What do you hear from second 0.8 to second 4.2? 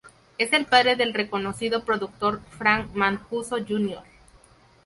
del reconocido productor Frank Mancuso Jr.